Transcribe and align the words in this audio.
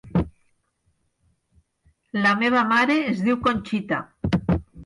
La 2.25 2.33
meva 2.41 2.65
mare 2.73 2.99
es 3.13 3.23
diu 3.29 3.41
Conxita. 3.51 4.05